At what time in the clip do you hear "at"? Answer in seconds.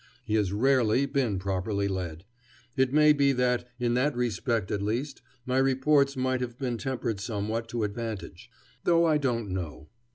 4.71-4.81